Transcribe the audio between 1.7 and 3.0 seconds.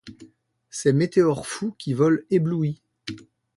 qui volent éblouis